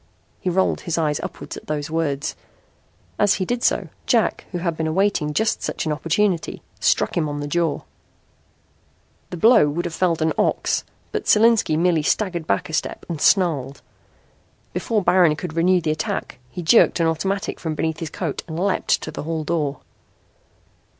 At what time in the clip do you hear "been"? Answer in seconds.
4.75-4.87